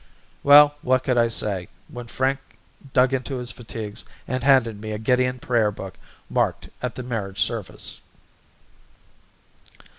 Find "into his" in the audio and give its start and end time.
3.13-3.51